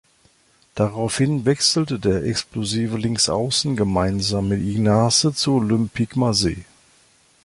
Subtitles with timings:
[0.73, 6.63] Daraufhin wechselte der „explosive Linksaußen“ gemeinsam mit Ignace zu Olympique Marseille.